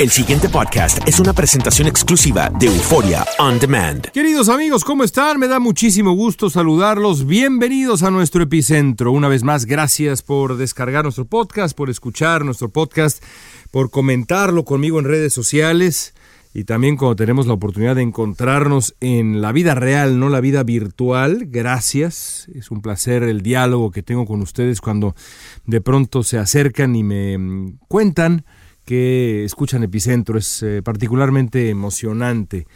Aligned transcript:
El 0.00 0.10
siguiente 0.10 0.48
podcast 0.48 0.98
es 1.06 1.20
una 1.20 1.32
presentación 1.32 1.86
exclusiva 1.86 2.50
de 2.58 2.66
Euforia 2.66 3.24
On 3.38 3.60
Demand. 3.60 4.04
Queridos 4.10 4.48
amigos, 4.48 4.82
¿cómo 4.84 5.04
están? 5.04 5.38
Me 5.38 5.46
da 5.46 5.60
muchísimo 5.60 6.14
gusto 6.14 6.50
saludarlos. 6.50 7.26
Bienvenidos 7.26 8.02
a 8.02 8.10
nuestro 8.10 8.42
epicentro. 8.42 9.12
Una 9.12 9.28
vez 9.28 9.44
más, 9.44 9.66
gracias 9.66 10.22
por 10.22 10.56
descargar 10.56 11.04
nuestro 11.04 11.26
podcast, 11.26 11.76
por 11.76 11.90
escuchar 11.90 12.44
nuestro 12.44 12.70
podcast, 12.70 13.22
por 13.70 13.90
comentarlo 13.90 14.64
conmigo 14.64 14.98
en 14.98 15.04
redes 15.04 15.32
sociales 15.32 16.12
y 16.52 16.64
también 16.64 16.96
cuando 16.96 17.14
tenemos 17.14 17.46
la 17.46 17.54
oportunidad 17.54 17.94
de 17.94 18.02
encontrarnos 18.02 18.96
en 19.00 19.40
la 19.40 19.52
vida 19.52 19.76
real, 19.76 20.18
no 20.18 20.28
la 20.28 20.40
vida 20.40 20.64
virtual. 20.64 21.46
Gracias. 21.46 22.48
Es 22.52 22.72
un 22.72 22.82
placer 22.82 23.22
el 23.22 23.42
diálogo 23.42 23.92
que 23.92 24.02
tengo 24.02 24.26
con 24.26 24.40
ustedes 24.42 24.80
cuando 24.80 25.14
de 25.66 25.80
pronto 25.80 26.24
se 26.24 26.38
acercan 26.38 26.96
y 26.96 27.04
me 27.04 27.76
cuentan 27.86 28.44
que 28.84 29.44
escuchan 29.44 29.82
Epicentro. 29.82 30.38
Es 30.38 30.62
eh, 30.62 30.82
particularmente 30.82 31.70
emocionante, 31.70 32.66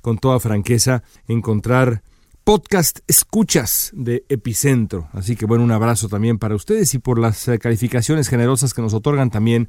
con 0.00 0.18
toda 0.18 0.40
franqueza, 0.40 1.02
encontrar 1.28 2.02
podcast 2.44 3.00
escuchas 3.06 3.90
de 3.94 4.24
Epicentro. 4.28 5.08
Así 5.12 5.36
que 5.36 5.46
bueno, 5.46 5.62
un 5.62 5.72
abrazo 5.72 6.08
también 6.08 6.38
para 6.38 6.54
ustedes 6.54 6.94
y 6.94 6.98
por 6.98 7.18
las 7.18 7.46
eh, 7.48 7.58
calificaciones 7.58 8.28
generosas 8.28 8.74
que 8.74 8.82
nos 8.82 8.94
otorgan 8.94 9.30
también 9.30 9.68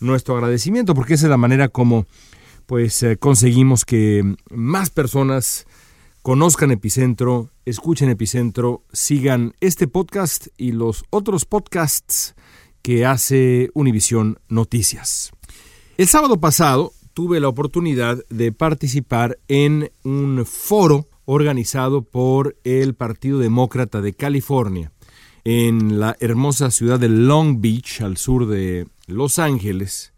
nuestro 0.00 0.34
agradecimiento, 0.34 0.94
porque 0.94 1.14
esa 1.14 1.26
es 1.26 1.30
la 1.30 1.36
manera 1.36 1.68
como 1.68 2.06
pues 2.66 3.02
eh, 3.02 3.16
conseguimos 3.16 3.84
que 3.84 4.36
más 4.50 4.90
personas 4.90 5.66
conozcan 6.22 6.70
Epicentro, 6.70 7.50
escuchen 7.64 8.08
Epicentro, 8.08 8.82
sigan 8.92 9.54
este 9.60 9.88
podcast 9.88 10.46
y 10.56 10.72
los 10.72 11.04
otros 11.10 11.44
podcasts 11.44 12.34
que 12.82 13.06
hace 13.06 13.70
Univisión 13.74 14.38
Noticias. 14.48 15.30
El 15.96 16.08
sábado 16.08 16.40
pasado 16.40 16.92
tuve 17.14 17.40
la 17.40 17.48
oportunidad 17.48 18.18
de 18.28 18.52
participar 18.52 19.38
en 19.48 19.90
un 20.02 20.44
foro 20.44 21.06
organizado 21.24 22.02
por 22.02 22.56
el 22.64 22.94
Partido 22.94 23.38
Demócrata 23.38 24.00
de 24.00 24.12
California 24.12 24.92
en 25.44 25.98
la 25.98 26.16
hermosa 26.20 26.70
ciudad 26.70 27.00
de 27.00 27.08
Long 27.08 27.60
Beach, 27.60 28.00
al 28.00 28.16
sur 28.16 28.46
de 28.46 28.86
Los 29.06 29.38
Ángeles, 29.38 30.12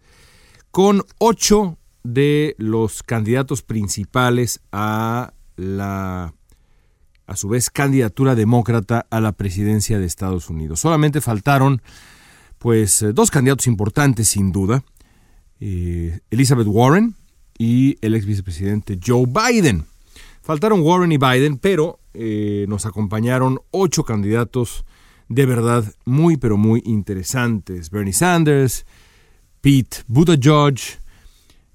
con 0.70 1.02
ocho 1.18 1.78
de 2.02 2.54
los 2.58 3.02
candidatos 3.02 3.62
principales 3.62 4.60
a 4.72 5.32
la 5.56 6.34
a 7.26 7.36
su 7.36 7.48
vez 7.48 7.70
candidatura 7.70 8.34
demócrata 8.34 9.06
a 9.08 9.18
la 9.18 9.32
presidencia 9.32 9.98
de 9.98 10.04
Estados 10.04 10.50
Unidos. 10.50 10.80
Solamente 10.80 11.22
faltaron 11.22 11.80
pues 12.64 13.02
eh, 13.02 13.12
dos 13.12 13.30
candidatos 13.30 13.66
importantes 13.66 14.28
sin 14.28 14.50
duda, 14.50 14.82
eh, 15.60 16.20
Elizabeth 16.30 16.66
Warren 16.66 17.14
y 17.58 17.98
el 18.00 18.14
ex 18.14 18.24
vicepresidente 18.24 18.98
Joe 19.06 19.26
Biden. 19.26 19.84
Faltaron 20.40 20.80
Warren 20.80 21.12
y 21.12 21.18
Biden, 21.18 21.58
pero 21.58 22.00
eh, 22.14 22.64
nos 22.66 22.86
acompañaron 22.86 23.60
ocho 23.70 24.04
candidatos 24.04 24.86
de 25.28 25.44
verdad 25.44 25.84
muy 26.06 26.38
pero 26.38 26.56
muy 26.56 26.80
interesantes. 26.86 27.90
Bernie 27.90 28.14
Sanders, 28.14 28.86
Pete 29.60 29.98
Buttigieg, 30.06 30.80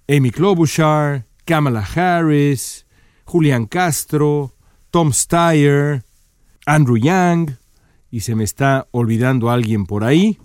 Amy 0.08 0.32
Klobuchar, 0.32 1.28
Kamala 1.46 1.82
Harris, 1.82 2.88
Julian 3.26 3.68
Castro, 3.68 4.56
Tom 4.90 5.14
Steyer, 5.14 6.02
Andrew 6.66 6.98
Yang, 6.98 7.60
y 8.10 8.22
se 8.22 8.34
me 8.34 8.44
está 8.44 8.88
olvidando 8.90 9.52
alguien 9.52 9.86
por 9.86 10.04
ahí. 10.04 10.40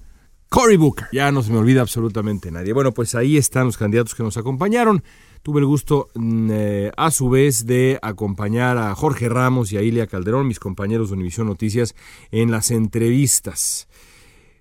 Cory 0.54 0.76
Booker. 0.76 1.08
Ya 1.10 1.32
no 1.32 1.42
se 1.42 1.50
me 1.50 1.58
olvida 1.58 1.80
absolutamente 1.80 2.52
nadie. 2.52 2.72
Bueno, 2.72 2.92
pues 2.94 3.16
ahí 3.16 3.36
están 3.36 3.66
los 3.66 3.76
candidatos 3.76 4.14
que 4.14 4.22
nos 4.22 4.36
acompañaron. 4.36 5.02
Tuve 5.42 5.58
el 5.58 5.66
gusto, 5.66 6.10
mm, 6.14 6.50
eh, 6.52 6.92
a 6.96 7.10
su 7.10 7.28
vez, 7.28 7.66
de 7.66 7.98
acompañar 8.02 8.78
a 8.78 8.94
Jorge 8.94 9.28
Ramos 9.28 9.72
y 9.72 9.78
a 9.78 9.82
Ilia 9.82 10.06
Calderón, 10.06 10.46
mis 10.46 10.60
compañeros 10.60 11.08
de 11.08 11.14
Univisión 11.14 11.48
Noticias, 11.48 11.96
en 12.30 12.52
las 12.52 12.70
entrevistas. 12.70 13.88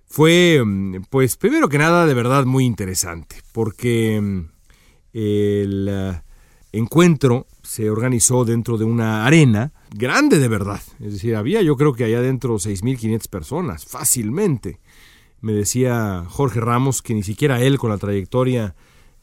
Fue, 0.08 0.64
mm, 0.66 1.04
pues, 1.12 1.38
primero 1.38 1.70
que 1.70 1.78
nada, 1.78 2.08
de 2.08 2.16
verdad 2.16 2.46
muy 2.46 2.66
interesante, 2.66 3.36
porque 3.52 4.20
mm, 4.20 4.40
el 5.14 5.88
eh, 5.92 6.22
encuentro 6.72 7.46
se 7.62 7.92
organizó 7.92 8.46
dentro 8.46 8.80
de 8.80 8.86
una 8.86 9.28
arena 9.28 9.74
grande 9.96 10.40
de 10.40 10.48
verdad. 10.48 10.82
Es 11.00 11.14
decir, 11.14 11.36
había 11.36 11.62
yo 11.62 11.78
creo 11.78 11.94
que 11.94 12.06
allá 12.06 12.18
adentro 12.18 12.56
6.500 12.56 13.30
personas, 13.30 13.86
fácilmente. 13.86 14.80
Me 15.44 15.52
decía 15.52 16.24
Jorge 16.30 16.62
Ramos 16.62 17.02
que 17.02 17.14
ni 17.14 17.22
siquiera 17.22 17.60
él, 17.60 17.78
con 17.78 17.90
la 17.90 17.98
trayectoria 17.98 18.76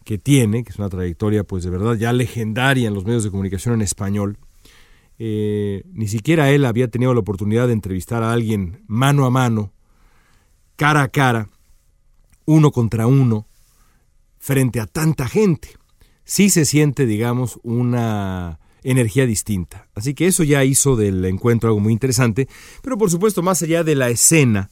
que 0.04 0.18
tiene, 0.18 0.64
que 0.64 0.70
es 0.70 0.78
una 0.78 0.90
trayectoria 0.90 1.44
pues 1.44 1.64
de 1.64 1.70
verdad 1.70 1.94
ya 1.94 2.12
legendaria 2.12 2.88
en 2.88 2.92
los 2.92 3.06
medios 3.06 3.24
de 3.24 3.30
comunicación 3.30 3.72
en 3.72 3.80
español, 3.80 4.36
eh, 5.18 5.82
ni 5.94 6.08
siquiera 6.08 6.50
él 6.50 6.66
había 6.66 6.88
tenido 6.88 7.14
la 7.14 7.20
oportunidad 7.20 7.68
de 7.68 7.72
entrevistar 7.72 8.22
a 8.22 8.32
alguien 8.32 8.84
mano 8.86 9.24
a 9.24 9.30
mano, 9.30 9.72
cara 10.76 11.04
a 11.04 11.08
cara, 11.08 11.48
uno 12.44 12.70
contra 12.70 13.06
uno, 13.06 13.46
frente 14.38 14.78
a 14.78 14.86
tanta 14.86 15.26
gente. 15.26 15.70
Sí 16.24 16.50
se 16.50 16.66
siente, 16.66 17.06
digamos, 17.06 17.58
una 17.62 18.60
energía 18.82 19.24
distinta. 19.24 19.88
Así 19.94 20.12
que 20.12 20.26
eso 20.26 20.42
ya 20.44 20.64
hizo 20.64 20.96
del 20.96 21.24
encuentro 21.24 21.70
algo 21.70 21.80
muy 21.80 21.94
interesante, 21.94 22.46
pero 22.82 22.98
por 22.98 23.10
supuesto, 23.10 23.40
más 23.40 23.62
allá 23.62 23.84
de 23.84 23.94
la 23.94 24.10
escena, 24.10 24.68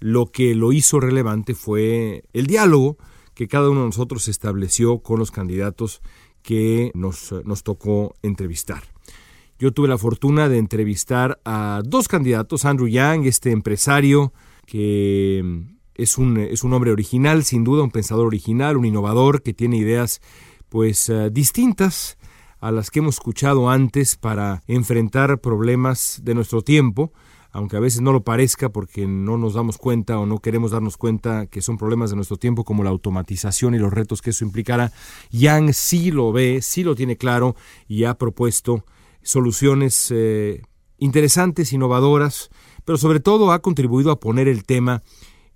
lo 0.00 0.26
que 0.26 0.54
lo 0.54 0.72
hizo 0.72 1.00
relevante 1.00 1.54
fue 1.54 2.24
el 2.32 2.46
diálogo 2.46 2.96
que 3.34 3.48
cada 3.48 3.70
uno 3.70 3.80
de 3.80 3.86
nosotros 3.86 4.28
estableció 4.28 5.00
con 5.00 5.18
los 5.18 5.30
candidatos 5.30 6.00
que 6.42 6.90
nos, 6.94 7.32
nos 7.44 7.62
tocó 7.62 8.14
entrevistar. 8.22 8.82
Yo 9.58 9.72
tuve 9.72 9.88
la 9.88 9.98
fortuna 9.98 10.48
de 10.48 10.58
entrevistar 10.58 11.40
a 11.44 11.82
dos 11.84 12.06
candidatos, 12.06 12.64
Andrew 12.64 12.88
Yang, 12.88 13.26
este 13.26 13.50
empresario 13.50 14.32
que 14.66 15.42
es 15.94 16.16
un, 16.16 16.38
es 16.38 16.62
un 16.62 16.72
hombre 16.74 16.92
original, 16.92 17.42
sin 17.44 17.64
duda, 17.64 17.82
un 17.82 17.90
pensador 17.90 18.26
original, 18.26 18.76
un 18.76 18.84
innovador 18.84 19.42
que 19.42 19.52
tiene 19.52 19.78
ideas 19.78 20.20
pues 20.68 21.08
eh, 21.08 21.30
distintas 21.30 22.18
a 22.60 22.70
las 22.70 22.90
que 22.90 23.00
hemos 23.00 23.16
escuchado 23.16 23.70
antes 23.70 24.16
para 24.16 24.62
enfrentar 24.66 25.40
problemas 25.40 26.20
de 26.22 26.34
nuestro 26.34 26.62
tiempo, 26.62 27.12
aunque 27.50 27.76
a 27.76 27.80
veces 27.80 28.00
no 28.00 28.12
lo 28.12 28.22
parezca 28.22 28.68
porque 28.68 29.06
no 29.06 29.38
nos 29.38 29.54
damos 29.54 29.78
cuenta 29.78 30.18
o 30.18 30.26
no 30.26 30.38
queremos 30.38 30.70
darnos 30.70 30.96
cuenta 30.96 31.46
que 31.46 31.62
son 31.62 31.78
problemas 31.78 32.10
de 32.10 32.16
nuestro 32.16 32.36
tiempo 32.36 32.64
como 32.64 32.84
la 32.84 32.90
automatización 32.90 33.74
y 33.74 33.78
los 33.78 33.92
retos 33.92 34.22
que 34.22 34.30
eso 34.30 34.44
implicará, 34.44 34.92
Yang 35.30 35.72
sí 35.74 36.10
lo 36.10 36.32
ve, 36.32 36.60
sí 36.62 36.84
lo 36.84 36.94
tiene 36.94 37.16
claro 37.16 37.56
y 37.86 38.04
ha 38.04 38.14
propuesto 38.14 38.84
soluciones 39.22 40.10
eh, 40.10 40.62
interesantes, 40.98 41.72
innovadoras, 41.72 42.50
pero 42.84 42.98
sobre 42.98 43.20
todo 43.20 43.52
ha 43.52 43.60
contribuido 43.60 44.10
a 44.10 44.20
poner 44.20 44.48
el 44.48 44.64
tema 44.64 45.02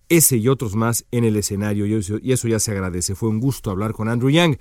ese 0.08 0.36
y 0.36 0.48
otros 0.48 0.76
más 0.76 1.06
en 1.10 1.24
el 1.24 1.36
escenario 1.36 1.86
y 1.86 1.94
eso, 2.32 2.48
ya 2.48 2.58
se 2.58 2.70
agradece. 2.70 3.14
Fue 3.14 3.28
un 3.28 3.40
gusto 3.40 3.70
hablar 3.70 3.92
con 3.92 4.08
Andrew 4.08 4.30
Yang, 4.30 4.58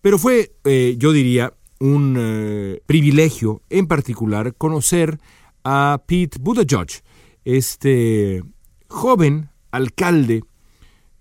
pero 0.00 0.18
fue, 0.18 0.52
eh, 0.64 0.96
yo 0.98 1.12
diría, 1.12 1.54
un 1.80 2.16
eh, 2.18 2.80
privilegio 2.86 3.62
en 3.70 3.86
particular 3.86 4.54
conocer 4.56 5.20
a 5.64 6.02
Pete 6.06 6.38
Buttigieg, 6.40 7.02
este 7.44 8.42
joven 8.88 9.50
alcalde, 9.70 10.42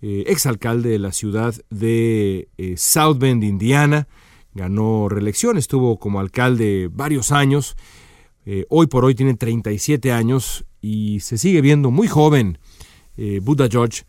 eh, 0.01 0.23
exalcalde 0.27 0.89
de 0.89 0.99
la 0.99 1.11
ciudad 1.11 1.55
de 1.69 2.49
South 2.77 3.17
Bend, 3.17 3.43
Indiana. 3.43 4.07
Ganó 4.53 5.09
reelección, 5.09 5.57
estuvo 5.57 5.97
como 5.97 6.19
alcalde 6.19 6.89
varios 6.91 7.31
años. 7.31 7.75
hoy 8.69 8.87
por 8.87 9.03
hoy 9.03 9.13
tiene 9.13 9.33
37 9.33 10.13
años 10.13 10.65
y 10.81 11.19
se 11.19 11.37
sigue 11.37 11.59
viendo 11.59 11.91
muy 11.91 12.07
joven 12.07 12.57
eh, 13.17 13.39
Buddha 13.41 13.67
George, 13.69 14.03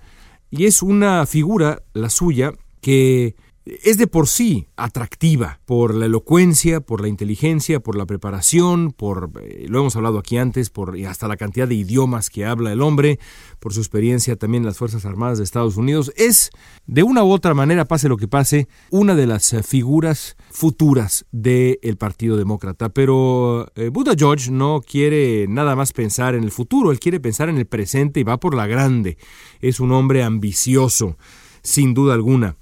y 0.50 0.66
es 0.66 0.82
una 0.82 1.24
figura, 1.24 1.82
la 1.94 2.10
suya, 2.10 2.52
que 2.82 3.34
es 3.82 3.98
de 3.98 4.06
por 4.06 4.28
sí 4.28 4.68
atractiva 4.76 5.60
por 5.64 5.94
la 5.94 6.06
elocuencia, 6.06 6.80
por 6.80 7.00
la 7.00 7.08
inteligencia, 7.08 7.80
por 7.80 7.96
la 7.96 8.06
preparación, 8.06 8.92
por, 8.92 9.30
eh, 9.42 9.66
lo 9.68 9.80
hemos 9.80 9.96
hablado 9.96 10.18
aquí 10.18 10.38
antes, 10.38 10.70
por 10.70 10.96
hasta 11.06 11.28
la 11.28 11.36
cantidad 11.36 11.68
de 11.68 11.74
idiomas 11.74 12.30
que 12.30 12.44
habla 12.44 12.72
el 12.72 12.80
hombre, 12.80 13.18
por 13.60 13.72
su 13.72 13.80
experiencia 13.80 14.36
también 14.36 14.62
en 14.62 14.66
las 14.66 14.78
Fuerzas 14.78 15.04
Armadas 15.04 15.38
de 15.38 15.44
Estados 15.44 15.76
Unidos. 15.76 16.12
Es, 16.16 16.50
de 16.86 17.02
una 17.02 17.24
u 17.24 17.30
otra 17.30 17.54
manera, 17.54 17.84
pase 17.84 18.08
lo 18.08 18.16
que 18.16 18.28
pase, 18.28 18.68
una 18.90 19.14
de 19.14 19.26
las 19.26 19.52
eh, 19.52 19.62
figuras 19.62 20.36
futuras 20.50 21.26
del 21.30 21.96
Partido 21.98 22.36
Demócrata. 22.36 22.88
Pero 22.88 23.66
eh, 23.74 23.88
Buddha 23.88 24.14
George 24.16 24.50
no 24.50 24.80
quiere 24.80 25.46
nada 25.48 25.76
más 25.76 25.92
pensar 25.92 26.34
en 26.34 26.44
el 26.44 26.50
futuro, 26.50 26.90
él 26.90 27.00
quiere 27.00 27.20
pensar 27.20 27.48
en 27.48 27.58
el 27.58 27.66
presente 27.66 28.20
y 28.20 28.24
va 28.24 28.38
por 28.38 28.54
la 28.54 28.66
grande. 28.66 29.18
Es 29.60 29.80
un 29.80 29.92
hombre 29.92 30.22
ambicioso, 30.22 31.16
sin 31.62 31.94
duda 31.94 32.14
alguna. 32.14 32.56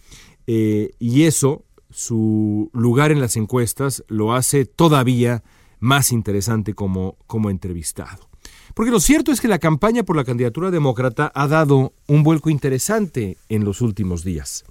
Eh, 0.47 0.93
y 0.99 1.25
eso, 1.25 1.65
su 1.91 2.71
lugar 2.73 3.13
en 3.13 3.21
las 3.21 3.37
encuestas, 3.37 4.05
lo 4.09 4.35
hace 4.35 4.65
todavía 4.65 5.43
más 5.81 6.13
interesante 6.13 6.75
como, 6.75 7.17
como 7.27 7.51
entrevistado. 7.51 8.29
Porque 8.75 8.91
lo 8.91 9.01
cierto 9.01 9.33
es 9.33 9.41
que 9.41 9.49
la 9.49 9.59
campaña 9.59 10.03
por 10.03 10.17
la 10.17 10.25
candidatura 10.25 10.71
demócrata 10.71 11.33
ha 11.35 11.49
dado 11.49 11.95
un 12.07 12.23
vuelco 12.23 12.51
interesante 12.51 13.39
en 13.49 13.65
los 13.65 13.81
últimos 13.81 14.23
días. 14.23 14.65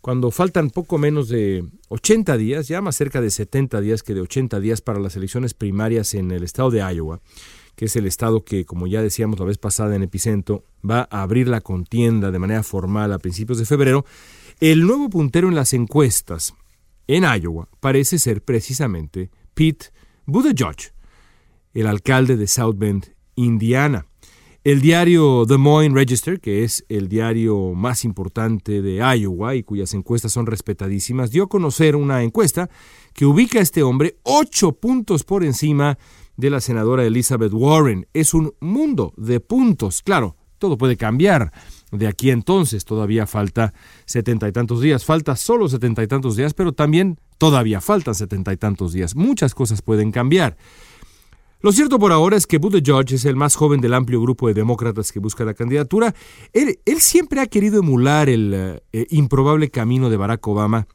Cuando 0.00 0.30
faltan 0.30 0.70
poco 0.70 0.98
menos 0.98 1.28
de 1.28 1.64
80 1.88 2.36
días, 2.36 2.68
ya 2.68 2.80
más 2.80 2.96
cerca 2.96 3.20
de 3.20 3.30
70 3.30 3.80
días 3.80 4.02
que 4.02 4.14
de 4.14 4.20
80 4.20 4.60
días 4.60 4.80
para 4.80 5.00
las 5.00 5.16
elecciones 5.16 5.52
primarias 5.52 6.14
en 6.14 6.30
el 6.30 6.44
estado 6.44 6.70
de 6.70 6.78
Iowa, 6.78 7.20
que 7.74 7.86
es 7.86 7.96
el 7.96 8.06
estado 8.06 8.44
que, 8.44 8.64
como 8.64 8.86
ya 8.86 9.02
decíamos 9.02 9.38
la 9.38 9.44
vez 9.44 9.58
pasada 9.58 9.96
en 9.96 10.02
Epicentro, 10.02 10.64
va 10.88 11.08
a 11.10 11.22
abrir 11.22 11.48
la 11.48 11.60
contienda 11.60 12.30
de 12.30 12.38
manera 12.38 12.62
formal 12.62 13.12
a 13.12 13.18
principios 13.18 13.58
de 13.58 13.66
febrero, 13.66 14.06
el 14.60 14.86
nuevo 14.86 15.10
puntero 15.10 15.48
en 15.48 15.54
las 15.54 15.72
encuestas 15.74 16.54
en 17.06 17.24
Iowa 17.24 17.68
parece 17.80 18.18
ser 18.18 18.42
precisamente 18.42 19.30
Pete 19.54 19.86
Buttigieg, 20.24 20.92
el 21.74 21.86
alcalde 21.86 22.36
de 22.36 22.46
South 22.46 22.76
Bend, 22.76 23.14
Indiana. 23.34 24.06
El 24.64 24.80
diario 24.80 25.44
Des 25.44 25.58
Moines 25.58 25.94
Register, 25.94 26.40
que 26.40 26.64
es 26.64 26.84
el 26.88 27.08
diario 27.08 27.74
más 27.74 28.04
importante 28.04 28.82
de 28.82 28.96
Iowa 28.96 29.54
y 29.54 29.62
cuyas 29.62 29.94
encuestas 29.94 30.32
son 30.32 30.46
respetadísimas, 30.46 31.30
dio 31.30 31.44
a 31.44 31.48
conocer 31.48 31.94
una 31.94 32.24
encuesta 32.24 32.68
que 33.12 33.26
ubica 33.26 33.60
a 33.60 33.62
este 33.62 33.84
hombre 33.84 34.16
ocho 34.24 34.72
puntos 34.72 35.22
por 35.22 35.44
encima 35.44 35.98
de 36.36 36.50
la 36.50 36.60
senadora 36.60 37.04
Elizabeth 37.04 37.52
Warren. 37.52 38.08
Es 38.12 38.34
un 38.34 38.54
mundo 38.58 39.14
de 39.16 39.38
puntos. 39.38 40.02
Claro, 40.02 40.34
todo 40.58 40.76
puede 40.76 40.96
cambiar 40.96 41.52
de 41.92 42.06
aquí 42.06 42.30
entonces. 42.30 42.84
Todavía 42.84 43.26
falta 43.26 43.72
setenta 44.04 44.48
y 44.48 44.52
tantos 44.52 44.80
días. 44.80 45.04
Falta 45.04 45.36
solo 45.36 45.68
setenta 45.68 46.02
y 46.02 46.06
tantos 46.06 46.36
días, 46.36 46.54
pero 46.54 46.72
también 46.72 47.18
todavía 47.38 47.80
faltan 47.80 48.14
setenta 48.14 48.52
y 48.52 48.56
tantos 48.56 48.92
días. 48.92 49.14
Muchas 49.16 49.54
cosas 49.54 49.82
pueden 49.82 50.12
cambiar. 50.12 50.56
Lo 51.62 51.72
cierto 51.72 51.98
por 51.98 52.12
ahora 52.12 52.36
es 52.36 52.46
que 52.46 52.58
Buttigieg 52.58 53.12
es 53.12 53.24
el 53.24 53.34
más 53.34 53.56
joven 53.56 53.80
del 53.80 53.94
amplio 53.94 54.20
grupo 54.20 54.46
de 54.46 54.54
demócratas 54.54 55.10
que 55.10 55.18
busca 55.18 55.44
la 55.44 55.54
candidatura. 55.54 56.14
Él, 56.52 56.78
siempre 56.98 57.40
ha 57.40 57.46
querido 57.46 57.80
emular 57.80 58.28
el 58.28 58.80
eh, 58.92 59.06
improbable 59.10 59.70
camino 59.70 60.10
de 60.10 60.16
Barack 60.16 60.46
Obama 60.46 60.86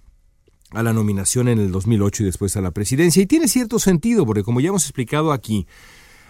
a 0.69 0.83
la 0.83 0.93
nominación 0.93 1.47
en 1.47 1.59
el 1.59 1.71
2008 1.71 2.23
y 2.23 2.25
después 2.27 2.55
a 2.55 2.61
la 2.61 2.71
presidencia. 2.71 3.21
Y 3.21 3.25
tiene 3.25 3.47
cierto 3.47 3.79
sentido, 3.79 4.25
porque 4.25 4.43
como 4.43 4.61
ya 4.61 4.69
hemos 4.69 4.83
explicado 4.83 5.31
aquí, 5.33 5.67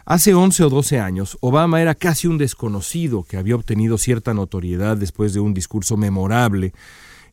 Hace 0.05 0.33
11 0.33 0.63
o 0.63 0.69
12 0.69 0.99
años, 0.99 1.37
Obama 1.41 1.81
era 1.81 1.95
casi 1.95 2.27
un 2.27 2.37
desconocido 2.37 3.23
que 3.23 3.37
había 3.37 3.55
obtenido 3.55 3.97
cierta 3.97 4.33
notoriedad 4.33 4.97
después 4.97 5.33
de 5.33 5.39
un 5.39 5.53
discurso 5.53 5.97
memorable 5.97 6.73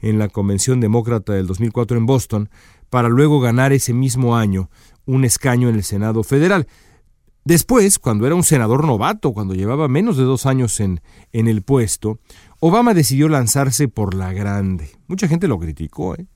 en 0.00 0.18
la 0.18 0.28
Convención 0.28 0.80
Demócrata 0.80 1.32
del 1.32 1.46
2004 1.46 1.96
en 1.96 2.06
Boston, 2.06 2.50
para 2.90 3.08
luego 3.08 3.40
ganar 3.40 3.72
ese 3.72 3.92
mismo 3.92 4.36
año 4.36 4.70
un 5.06 5.24
escaño 5.24 5.68
en 5.68 5.74
el 5.74 5.82
Senado 5.82 6.22
federal. 6.22 6.66
Después, 7.44 7.98
cuando 7.98 8.26
era 8.26 8.34
un 8.34 8.44
senador 8.44 8.84
novato, 8.84 9.32
cuando 9.32 9.54
llevaba 9.54 9.88
menos 9.88 10.18
de 10.18 10.24
dos 10.24 10.44
años 10.44 10.80
en, 10.80 11.00
en 11.32 11.48
el 11.48 11.62
puesto, 11.62 12.18
Obama 12.60 12.92
decidió 12.92 13.28
lanzarse 13.28 13.88
por 13.88 14.14
la 14.14 14.34
grande. 14.34 14.90
Mucha 15.06 15.28
gente 15.28 15.48
lo 15.48 15.58
criticó, 15.58 16.14
¿eh? 16.14 16.26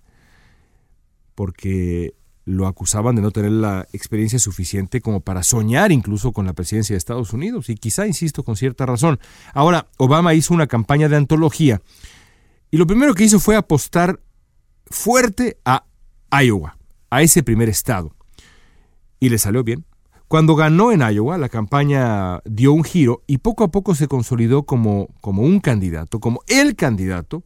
porque 1.34 2.14
lo 2.44 2.66
acusaban 2.66 3.14
de 3.14 3.22
no 3.22 3.30
tener 3.30 3.52
la 3.52 3.86
experiencia 3.92 4.38
suficiente 4.38 5.00
como 5.00 5.20
para 5.20 5.42
soñar 5.42 5.92
incluso 5.92 6.32
con 6.32 6.46
la 6.46 6.52
presidencia 6.52 6.94
de 6.94 6.98
Estados 6.98 7.32
Unidos, 7.32 7.68
y 7.68 7.76
quizá, 7.76 8.06
insisto, 8.06 8.42
con 8.42 8.56
cierta 8.56 8.86
razón. 8.86 9.20
Ahora, 9.54 9.88
Obama 9.96 10.34
hizo 10.34 10.52
una 10.54 10.66
campaña 10.66 11.08
de 11.08 11.16
antología, 11.16 11.80
y 12.70 12.76
lo 12.76 12.86
primero 12.86 13.14
que 13.14 13.24
hizo 13.24 13.38
fue 13.38 13.56
apostar 13.56 14.20
fuerte 14.86 15.58
a 15.64 15.84
Iowa, 16.42 16.76
a 17.10 17.22
ese 17.22 17.42
primer 17.42 17.68
estado, 17.68 18.14
y 19.20 19.28
le 19.28 19.38
salió 19.38 19.62
bien. 19.62 19.84
Cuando 20.26 20.56
ganó 20.56 20.92
en 20.92 21.02
Iowa, 21.02 21.36
la 21.36 21.50
campaña 21.50 22.40
dio 22.46 22.72
un 22.72 22.84
giro 22.84 23.22
y 23.26 23.38
poco 23.38 23.64
a 23.64 23.70
poco 23.70 23.94
se 23.94 24.08
consolidó 24.08 24.62
como, 24.62 25.08
como 25.20 25.42
un 25.42 25.60
candidato, 25.60 26.20
como 26.20 26.40
el 26.48 26.74
candidato, 26.74 27.44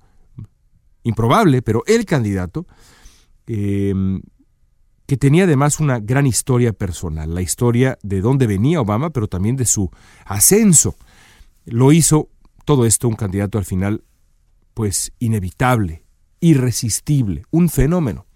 improbable, 1.03 1.63
pero 1.63 1.83
el 1.87 2.05
candidato, 2.05 2.65
eh, 3.49 3.93
que 5.07 5.17
tenía 5.17 5.45
además 5.45 5.81
una 5.81 6.01
gran 6.01 6.27
historia 6.27 6.73
personal, 6.73 7.35
la 7.35 7.43
historia 7.43 7.99
de 8.03 8.21
dónde 8.21 8.47
venía 8.47 8.81
Obama, 8.81 9.11
pero 9.11 9.29
también 9.29 9.57
de 9.57 9.65
su 9.65 9.91
ascenso. 10.25 10.97
Lo 11.65 11.93
hizo 11.93 12.29
todo 12.65 12.85
esto 12.87 13.09
un 13.09 13.15
candidato 13.15 13.59
al 13.59 13.65
final, 13.65 14.03
pues 14.75 15.13
inevitable, 15.21 16.05
irresistible, 16.41 17.45
un 17.51 17.69
fenómeno. 17.69 18.27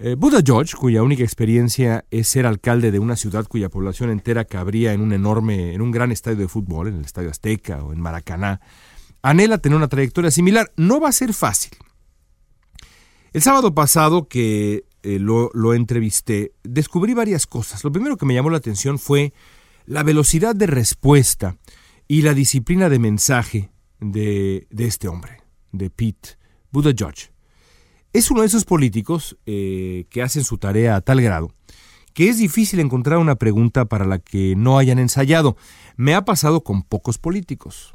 Eh, 0.00 0.14
Buddha 0.16 0.40
George, 0.44 0.76
cuya 0.76 1.02
única 1.02 1.24
experiencia 1.24 2.04
es 2.12 2.28
ser 2.28 2.46
alcalde 2.46 2.92
de 2.92 3.00
una 3.00 3.16
ciudad 3.16 3.46
cuya 3.46 3.68
población 3.68 4.10
entera 4.10 4.44
cabría 4.44 4.92
en 4.92 5.00
un 5.00 5.12
enorme, 5.12 5.74
en 5.74 5.80
un 5.80 5.90
gran 5.90 6.12
estadio 6.12 6.36
de 6.36 6.46
fútbol, 6.46 6.86
en 6.86 6.94
el 6.94 7.04
Estadio 7.04 7.30
Azteca 7.30 7.82
o 7.82 7.92
en 7.92 8.00
Maracaná, 8.00 8.60
anhela 9.22 9.58
tener 9.58 9.76
una 9.76 9.88
trayectoria 9.88 10.30
similar. 10.30 10.70
No 10.76 11.00
va 11.00 11.08
a 11.08 11.12
ser 11.12 11.34
fácil. 11.34 11.72
El 13.32 13.42
sábado 13.42 13.74
pasado 13.74 14.28
que 14.28 14.84
eh, 15.08 15.18
lo, 15.18 15.72
entrevisté, 15.72 16.52
descubrí 16.64 17.14
varias 17.14 17.46
cosas. 17.46 17.82
Lo 17.82 17.90
primero 17.90 18.18
que 18.18 18.26
me 18.26 18.34
llamó 18.34 18.50
la 18.50 18.58
atención 18.58 18.98
fue 18.98 19.32
la 19.86 20.02
velocidad 20.02 20.54
de 20.54 20.66
respuesta 20.66 21.56
y 22.06 22.20
la 22.20 22.34
disciplina 22.34 22.90
de 22.90 22.98
mensaje 22.98 23.70
de, 24.00 24.66
este 24.76 25.08
hombre, 25.08 25.42
de 25.72 25.88
Pete 25.88 26.36
Buttigieg. 26.70 27.32
Es 28.12 28.30
uno 28.30 28.42
de 28.42 28.48
esos 28.48 28.66
políticos 28.66 29.38
eh, 29.46 30.04
que 30.10 30.20
hacen 30.20 30.44
su 30.44 30.58
tarea 30.58 30.96
a 30.96 31.00
tal 31.00 31.22
grado 31.22 31.54
que 32.12 32.28
es 32.28 32.36
difícil 32.36 32.80
encontrar 32.80 33.18
una 33.18 33.36
pregunta 33.36 33.84
para 33.84 34.04
la 34.04 34.18
que 34.18 34.56
no 34.56 34.76
hayan 34.76 34.98
ensayado. 34.98 35.56
Me 35.96 36.16
ha 36.16 36.24
pasado 36.24 36.64
con 36.64 36.82
pocos 36.82 37.16
políticos. 37.16 37.94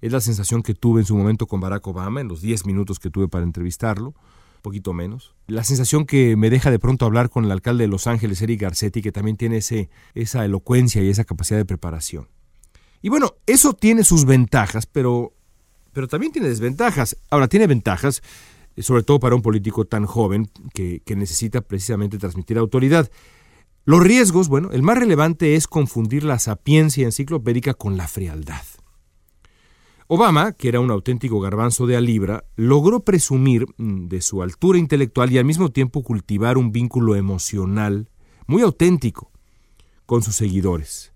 Es 0.00 0.10
la 0.10 0.20
sensación 0.20 0.64
que 0.64 0.74
tuve 0.74 1.02
en 1.02 1.06
su 1.06 1.16
momento 1.16 1.46
con 1.46 1.60
Barack 1.60 1.86
Obama, 1.86 2.20
en 2.20 2.26
los 2.26 2.42
10 2.42 2.66
minutos 2.66 2.98
que 2.98 3.08
tuve 3.08 3.28
para 3.28 3.44
entrevistarlo 3.44 4.14
poquito 4.62 4.92
menos. 4.92 5.34
La 5.46 5.64
sensación 5.64 6.06
que 6.06 6.36
me 6.36 6.48
deja 6.48 6.70
de 6.70 6.78
pronto 6.78 7.04
hablar 7.04 7.28
con 7.28 7.44
el 7.44 7.50
alcalde 7.50 7.84
de 7.84 7.88
Los 7.88 8.06
Ángeles, 8.06 8.40
Eric 8.40 8.62
Garcetti, 8.62 9.02
que 9.02 9.12
también 9.12 9.36
tiene 9.36 9.58
ese, 9.58 9.90
esa 10.14 10.44
elocuencia 10.44 11.02
y 11.02 11.10
esa 11.10 11.24
capacidad 11.24 11.58
de 11.58 11.64
preparación. 11.64 12.28
Y 13.02 13.08
bueno, 13.08 13.34
eso 13.46 13.74
tiene 13.74 14.04
sus 14.04 14.24
ventajas, 14.24 14.86
pero 14.86 15.34
pero 15.92 16.08
también 16.08 16.32
tiene 16.32 16.48
desventajas. 16.48 17.16
Ahora, 17.30 17.48
tiene 17.48 17.66
ventajas, 17.66 18.22
eh, 18.76 18.82
sobre 18.82 19.02
todo 19.02 19.20
para 19.20 19.34
un 19.34 19.42
político 19.42 19.84
tan 19.84 20.06
joven 20.06 20.50
que, 20.74 21.02
que 21.04 21.16
necesita 21.16 21.60
precisamente 21.60 22.18
transmitir 22.18 22.58
autoridad. 22.58 23.10
Los 23.84 24.02
riesgos, 24.02 24.48
bueno, 24.48 24.70
el 24.72 24.82
más 24.82 24.98
relevante 24.98 25.56
es 25.56 25.66
confundir 25.66 26.24
la 26.24 26.38
sapiencia 26.38 27.04
enciclopédica 27.04 27.74
con 27.74 27.96
la 27.96 28.08
frialdad. 28.08 28.62
Obama, 30.14 30.52
que 30.52 30.68
era 30.68 30.78
un 30.78 30.90
auténtico 30.90 31.40
garbanzo 31.40 31.86
de 31.86 31.96
a 31.96 32.00
libra, 32.02 32.44
logró 32.54 33.02
presumir 33.02 33.64
mm, 33.78 34.08
de 34.08 34.20
su 34.20 34.42
altura 34.42 34.78
intelectual 34.78 35.32
y 35.32 35.38
al 35.38 35.46
mismo 35.46 35.70
tiempo 35.70 36.02
cultivar 36.02 36.58
un 36.58 36.70
vínculo 36.70 37.16
emocional 37.16 38.10
muy 38.46 38.60
auténtico 38.60 39.32
con 40.04 40.22
sus 40.22 40.36
seguidores. 40.36 41.14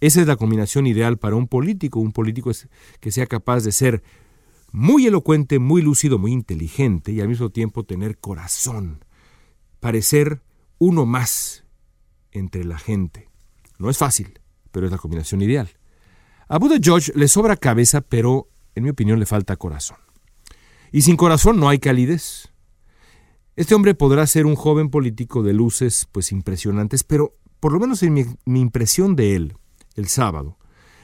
Esa 0.00 0.22
es 0.22 0.26
la 0.26 0.34
combinación 0.34 0.88
ideal 0.88 1.18
para 1.18 1.36
un 1.36 1.46
político, 1.46 2.00
un 2.00 2.10
político 2.10 2.50
que 2.98 3.12
sea 3.12 3.28
capaz 3.28 3.62
de 3.62 3.70
ser 3.70 4.02
muy 4.72 5.06
elocuente, 5.06 5.60
muy 5.60 5.80
lúcido, 5.80 6.18
muy 6.18 6.32
inteligente 6.32 7.12
y 7.12 7.20
al 7.20 7.28
mismo 7.28 7.50
tiempo 7.50 7.84
tener 7.84 8.18
corazón, 8.18 9.04
parecer 9.78 10.42
uno 10.80 11.06
más 11.06 11.64
entre 12.32 12.64
la 12.64 12.80
gente. 12.80 13.28
No 13.78 13.88
es 13.88 13.98
fácil, 13.98 14.40
pero 14.72 14.86
es 14.86 14.90
la 14.90 14.98
combinación 14.98 15.42
ideal. 15.42 15.68
A 16.48 16.58
Buda 16.58 16.76
George 16.80 17.12
le 17.14 17.28
sobra 17.28 17.56
cabeza, 17.56 18.00
pero 18.00 18.48
en 18.74 18.84
mi 18.84 18.90
opinión 18.90 19.18
le 19.18 19.26
falta 19.26 19.56
corazón. 19.56 19.98
Y 20.90 21.02
sin 21.02 21.16
corazón 21.16 21.58
no 21.58 21.68
hay 21.68 21.78
calidez. 21.78 22.50
Este 23.56 23.74
hombre 23.74 23.94
podrá 23.94 24.26
ser 24.26 24.46
un 24.46 24.56
joven 24.56 24.90
político 24.90 25.42
de 25.42 25.52
luces 25.52 26.08
pues 26.10 26.32
impresionantes, 26.32 27.04
pero 27.04 27.34
por 27.60 27.72
lo 27.72 27.80
menos 27.80 28.02
en 28.02 28.14
mi, 28.14 28.24
mi 28.44 28.60
impresión 28.60 29.14
de 29.14 29.36
él, 29.36 29.56
el 29.94 30.08
sábado, 30.08 30.58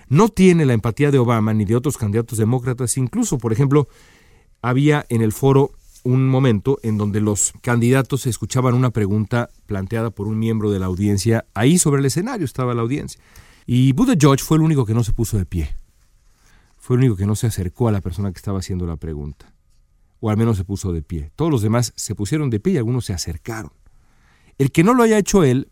no 0.09 0.29
tiene 0.29 0.65
la 0.65 0.73
empatía 0.73 1.11
de 1.11 1.19
Obama 1.19 1.53
ni 1.53 1.65
de 1.65 1.77
otros 1.77 1.99
candidatos 1.99 2.39
demócratas. 2.39 2.97
Incluso, 2.97 3.39
por 3.39 3.53
ejemplo, 3.53 3.89
había 4.63 5.05
en 5.09 5.23
el 5.23 5.33
foro 5.33 5.73
un 6.05 6.29
momento 6.29 6.79
en 6.83 6.97
donde 6.97 7.21
los 7.21 7.53
candidatos 7.61 8.27
escuchaban 8.27 8.75
una 8.75 8.91
pregunta 8.91 9.51
planteada 9.67 10.11
por 10.11 10.27
un 10.27 10.39
miembro 10.39 10.71
de 10.71 10.79
la 10.79 10.87
audiencia. 10.87 11.47
Ahí 11.55 11.79
sobre 11.79 12.01
el 12.01 12.07
escenario 12.07 12.45
estaba 12.45 12.75
la 12.75 12.83
audiencia. 12.83 13.21
Y 13.71 13.93
Buda 13.93 14.15
George 14.19 14.43
fue 14.43 14.57
el 14.57 14.63
único 14.63 14.87
que 14.87 14.95
no 14.95 15.05
se 15.05 15.13
puso 15.13 15.37
de 15.37 15.45
pie. 15.45 15.77
Fue 16.79 16.97
el 16.97 17.01
único 17.01 17.17
que 17.17 17.27
no 17.27 17.37
se 17.37 17.49
acercó 17.49 17.87
a 17.87 17.93
la 17.93 18.01
persona 18.01 18.33
que 18.33 18.39
estaba 18.39 18.61
haciendo 18.61 18.87
la 18.87 18.97
pregunta. 18.97 19.53
O 20.21 20.31
al 20.31 20.39
menos 20.39 20.57
se 20.57 20.65
puso 20.65 20.91
de 20.91 21.03
pie. 21.03 21.33
Todos 21.37 21.51
los 21.51 21.61
demás 21.61 21.93
se 21.95 22.15
pusieron 22.15 22.49
de 22.49 22.61
pie 22.61 22.73
y 22.73 22.77
algunos 22.79 23.05
se 23.05 23.13
acercaron. 23.13 23.71
El 24.57 24.73
que 24.73 24.85
no 24.85 24.95
lo 24.95 25.03
haya 25.03 25.19
hecho 25.19 25.45
él, 25.45 25.69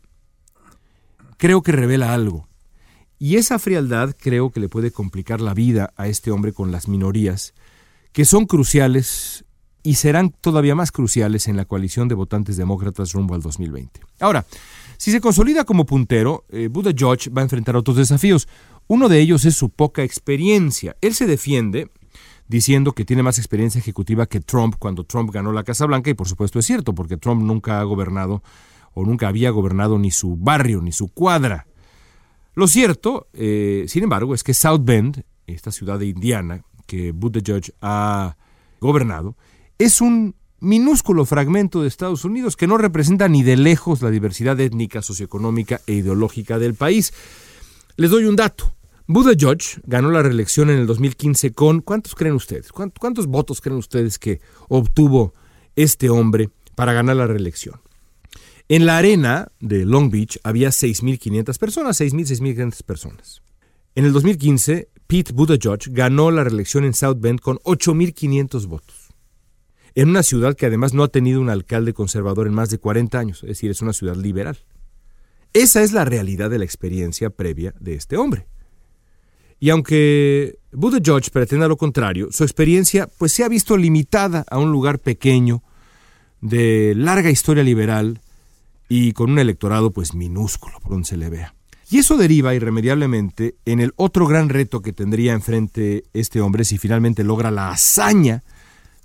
creo 1.38 1.62
que 1.62 1.72
revela 1.72 2.12
algo. 2.12 2.48
Y 3.18 3.36
esa 3.36 3.58
frialdad 3.58 4.14
creo 4.14 4.50
que 4.50 4.60
le 4.60 4.68
puede 4.68 4.90
complicar 4.90 5.40
la 5.40 5.54
vida 5.54 5.94
a 5.96 6.06
este 6.06 6.30
hombre 6.30 6.52
con 6.52 6.72
las 6.72 6.88
minorías, 6.88 7.54
que 8.12 8.26
son 8.26 8.44
cruciales 8.44 9.46
y 9.82 9.94
serán 9.94 10.34
todavía 10.38 10.74
más 10.74 10.92
cruciales 10.92 11.48
en 11.48 11.56
la 11.56 11.64
coalición 11.64 12.08
de 12.08 12.14
votantes 12.14 12.58
demócratas 12.58 13.14
rumbo 13.14 13.34
al 13.34 13.40
2020. 13.40 14.02
Ahora, 14.20 14.44
si 14.98 15.10
se 15.10 15.20
consolida 15.20 15.64
como 15.64 15.86
puntero, 15.86 16.44
eh, 16.48 16.68
Buda 16.68 16.92
George 16.96 17.30
va 17.30 17.42
a 17.42 17.44
enfrentar 17.44 17.76
otros 17.76 17.96
desafíos. 17.96 18.48
Uno 18.86 19.08
de 19.08 19.20
ellos 19.20 19.44
es 19.44 19.54
su 19.54 19.70
poca 19.70 20.02
experiencia. 20.02 20.96
Él 21.00 21.14
se 21.14 21.26
defiende 21.26 21.90
diciendo 22.48 22.92
que 22.92 23.04
tiene 23.04 23.22
más 23.22 23.38
experiencia 23.38 23.78
ejecutiva 23.78 24.26
que 24.26 24.40
Trump 24.40 24.76
cuando 24.78 25.04
Trump 25.04 25.30
ganó 25.32 25.52
la 25.52 25.64
Casa 25.64 25.86
Blanca, 25.86 26.10
y 26.10 26.14
por 26.14 26.28
supuesto 26.28 26.58
es 26.58 26.66
cierto, 26.66 26.94
porque 26.94 27.16
Trump 27.16 27.42
nunca 27.42 27.80
ha 27.80 27.84
gobernado 27.84 28.42
o 28.94 29.04
nunca 29.04 29.28
había 29.28 29.50
gobernado 29.50 29.98
ni 29.98 30.10
su 30.10 30.36
barrio, 30.36 30.80
ni 30.80 30.92
su 30.92 31.08
cuadra. 31.08 31.66
Lo 32.54 32.66
cierto, 32.66 33.28
eh, 33.34 33.84
sin 33.88 34.04
embargo, 34.04 34.34
es 34.34 34.42
que 34.42 34.54
South 34.54 34.80
Bend, 34.82 35.24
esta 35.46 35.70
ciudad 35.70 35.98
de 35.98 36.06
Indiana 36.06 36.62
que 36.86 37.12
Buttigieg 37.12 37.74
ha 37.82 38.36
gobernado, 38.80 39.36
es 39.78 40.00
un 40.00 40.34
minúsculo 40.60 41.24
fragmento 41.24 41.82
de 41.82 41.88
Estados 41.88 42.24
Unidos 42.24 42.56
que 42.56 42.66
no 42.66 42.78
representa 42.78 43.28
ni 43.28 43.42
de 43.42 43.56
lejos 43.56 44.02
la 44.02 44.10
diversidad 44.10 44.58
étnica, 44.60 45.02
socioeconómica 45.02 45.80
e 45.86 45.94
ideológica 45.94 46.58
del 46.58 46.74
país. 46.74 47.12
Les 47.96 48.10
doy 48.10 48.24
un 48.24 48.36
dato. 48.36 48.72
Buttigieg 49.06 49.82
ganó 49.84 50.10
la 50.10 50.22
reelección 50.22 50.68
en 50.70 50.78
el 50.78 50.86
2015 50.86 51.52
con, 51.52 51.80
¿cuántos 51.80 52.14
creen 52.14 52.34
ustedes? 52.34 52.72
¿Cuántos 52.72 53.26
votos 53.26 53.60
creen 53.60 53.78
ustedes 53.78 54.18
que 54.18 54.40
obtuvo 54.68 55.32
este 55.76 56.10
hombre 56.10 56.50
para 56.74 56.92
ganar 56.92 57.16
la 57.16 57.26
reelección? 57.26 57.80
En 58.68 58.84
la 58.84 58.98
arena 58.98 59.52
de 59.60 59.84
Long 59.84 60.10
Beach 60.10 60.40
había 60.42 60.70
6.500 60.70 61.56
personas, 61.56 62.00
6.000, 62.00 62.56
6.500 62.56 62.82
personas. 62.82 63.42
En 63.94 64.04
el 64.04 64.12
2015, 64.12 64.88
Pete 65.06 65.32
Buttigieg 65.32 65.94
ganó 65.94 66.32
la 66.32 66.42
reelección 66.42 66.84
en 66.84 66.92
South 66.92 67.18
Bend 67.20 67.40
con 67.40 67.58
8.500 67.58 68.66
votos. 68.66 69.05
En 69.96 70.10
una 70.10 70.22
ciudad 70.22 70.54
que 70.54 70.66
además 70.66 70.92
no 70.92 71.02
ha 71.02 71.08
tenido 71.08 71.40
un 71.40 71.48
alcalde 71.48 71.94
conservador 71.94 72.46
en 72.46 72.52
más 72.52 72.68
de 72.68 72.76
40 72.76 73.18
años, 73.18 73.42
es 73.42 73.48
decir, 73.48 73.70
es 73.70 73.80
una 73.80 73.94
ciudad 73.94 74.14
liberal. 74.14 74.58
Esa 75.54 75.82
es 75.82 75.92
la 75.92 76.04
realidad 76.04 76.50
de 76.50 76.58
la 76.58 76.66
experiencia 76.66 77.30
previa 77.30 77.72
de 77.80 77.94
este 77.94 78.18
hombre. 78.18 78.46
Y 79.58 79.70
aunque 79.70 80.58
Buttigieg 80.70 81.30
pretenda 81.32 81.66
lo 81.66 81.78
contrario, 81.78 82.28
su 82.30 82.44
experiencia 82.44 83.08
pues 83.16 83.32
se 83.32 83.42
ha 83.42 83.48
visto 83.48 83.78
limitada 83.78 84.44
a 84.50 84.58
un 84.58 84.70
lugar 84.70 84.98
pequeño 84.98 85.62
de 86.42 86.92
larga 86.94 87.30
historia 87.30 87.64
liberal 87.64 88.20
y 88.90 89.12
con 89.12 89.30
un 89.30 89.38
electorado 89.38 89.92
pues 89.92 90.12
minúsculo 90.12 90.78
por 90.80 90.92
donde 90.92 91.08
se 91.08 91.16
le 91.16 91.30
vea. 91.30 91.54
Y 91.88 92.00
eso 92.00 92.18
deriva 92.18 92.54
irremediablemente 92.54 93.56
en 93.64 93.80
el 93.80 93.94
otro 93.96 94.26
gran 94.26 94.50
reto 94.50 94.82
que 94.82 94.92
tendría 94.92 95.32
enfrente 95.32 96.04
este 96.12 96.42
hombre 96.42 96.66
si 96.66 96.76
finalmente 96.76 97.24
logra 97.24 97.50
la 97.50 97.70
hazaña 97.70 98.42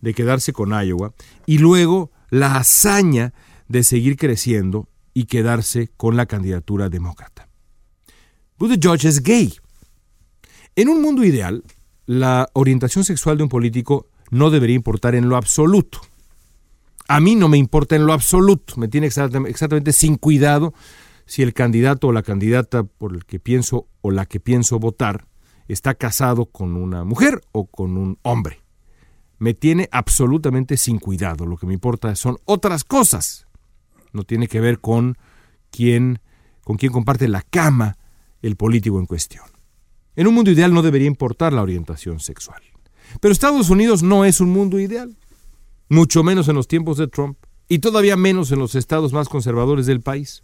de 0.01 0.13
quedarse 0.13 0.53
con 0.53 0.71
Iowa 0.71 1.13
y 1.45 1.59
luego 1.59 2.11
la 2.29 2.57
hazaña 2.57 3.33
de 3.67 3.83
seguir 3.83 4.17
creciendo 4.17 4.89
y 5.13 5.25
quedarse 5.25 5.89
con 5.97 6.17
la 6.17 6.25
candidatura 6.25 6.89
demócrata. 6.89 7.47
Buttigieg 8.57 9.05
es 9.05 9.23
gay. 9.23 9.53
En 10.75 10.89
un 10.89 11.01
mundo 11.01 11.23
ideal, 11.23 11.63
la 12.05 12.49
orientación 12.53 13.03
sexual 13.03 13.37
de 13.37 13.43
un 13.43 13.49
político 13.49 14.07
no 14.29 14.49
debería 14.49 14.75
importar 14.75 15.15
en 15.15 15.29
lo 15.29 15.35
absoluto. 15.35 15.99
A 17.07 17.19
mí 17.19 17.35
no 17.35 17.49
me 17.49 17.57
importa 17.57 17.95
en 17.95 18.05
lo 18.05 18.13
absoluto, 18.13 18.75
me 18.77 18.87
tiene 18.87 19.07
exactamente 19.07 19.91
sin 19.91 20.15
cuidado 20.15 20.73
si 21.25 21.41
el 21.41 21.53
candidato 21.53 22.07
o 22.07 22.11
la 22.13 22.23
candidata 22.23 22.83
por 22.83 23.13
el 23.13 23.25
que 23.25 23.39
pienso 23.39 23.87
o 24.01 24.11
la 24.11 24.25
que 24.25 24.39
pienso 24.39 24.79
votar 24.79 25.27
está 25.67 25.93
casado 25.93 26.45
con 26.45 26.75
una 26.75 27.03
mujer 27.03 27.41
o 27.51 27.65
con 27.65 27.97
un 27.97 28.17
hombre. 28.21 28.60
Me 29.41 29.55
tiene 29.55 29.89
absolutamente 29.91 30.77
sin 30.77 30.99
cuidado. 30.99 31.47
Lo 31.47 31.57
que 31.57 31.65
me 31.65 31.73
importa 31.73 32.15
son 32.15 32.37
otras 32.45 32.83
cosas. 32.83 33.47
No 34.13 34.21
tiene 34.23 34.47
que 34.47 34.61
ver 34.61 34.79
con 34.79 35.17
quién, 35.71 36.19
con 36.63 36.77
quién 36.77 36.91
comparte 36.91 37.27
la 37.27 37.41
cama 37.41 37.97
el 38.43 38.55
político 38.55 38.99
en 38.99 39.07
cuestión. 39.07 39.45
En 40.15 40.27
un 40.27 40.35
mundo 40.35 40.51
ideal 40.51 40.71
no 40.71 40.83
debería 40.83 41.07
importar 41.07 41.53
la 41.53 41.63
orientación 41.63 42.19
sexual. 42.19 42.61
Pero 43.19 43.31
Estados 43.31 43.71
Unidos 43.71 44.03
no 44.03 44.25
es 44.25 44.41
un 44.41 44.51
mundo 44.51 44.79
ideal 44.79 45.17
mucho 45.89 46.23
menos 46.23 46.47
en 46.47 46.55
los 46.55 46.67
tiempos 46.67 46.97
de 46.97 47.07
Trump 47.07 47.35
y 47.67 47.79
todavía 47.79 48.15
menos 48.17 48.51
en 48.51 48.59
los 48.59 48.75
estados 48.75 49.11
más 49.11 49.27
conservadores 49.27 49.87
del 49.87 50.01
país. 50.01 50.43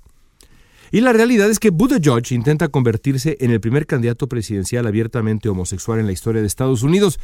Y 0.92 1.02
la 1.02 1.14
realidad 1.14 1.52
es 1.52 1.60
que 1.60 1.70
Buttigieg 1.70 2.32
intenta 2.32 2.70
convertirse 2.70 3.38
en 3.42 3.52
el 3.52 3.62
primer 3.62 3.86
candidato 3.86 4.28
presidencial 4.28 4.88
abiertamente 4.88 5.50
homosexual 5.50 6.00
en 6.00 6.08
la 6.08 6.14
historia 6.14 6.42
de 6.42 6.48
Estados 6.48 6.82
Unidos. 6.82 7.20